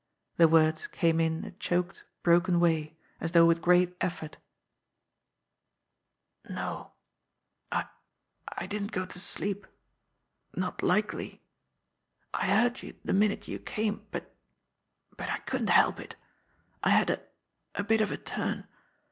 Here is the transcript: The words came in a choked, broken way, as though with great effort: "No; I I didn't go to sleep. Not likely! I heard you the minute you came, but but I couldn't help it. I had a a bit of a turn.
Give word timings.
The 0.37 0.47
words 0.47 0.87
came 0.87 1.19
in 1.19 1.45
a 1.45 1.51
choked, 1.51 2.05
broken 2.23 2.59
way, 2.59 2.97
as 3.19 3.33
though 3.33 3.45
with 3.45 3.61
great 3.61 3.95
effort: 4.03 4.37
"No; 6.49 6.93
I 7.71 7.85
I 8.49 8.65
didn't 8.65 8.93
go 8.93 9.05
to 9.05 9.19
sleep. 9.19 9.67
Not 10.55 10.81
likely! 10.81 11.43
I 12.33 12.47
heard 12.47 12.81
you 12.81 12.95
the 13.05 13.13
minute 13.13 13.47
you 13.47 13.59
came, 13.59 14.07
but 14.09 14.35
but 15.17 15.29
I 15.29 15.37
couldn't 15.41 15.69
help 15.69 15.99
it. 15.99 16.15
I 16.83 16.89
had 16.89 17.11
a 17.11 17.21
a 17.75 17.83
bit 17.83 18.01
of 18.01 18.09
a 18.09 18.17
turn. 18.17 18.67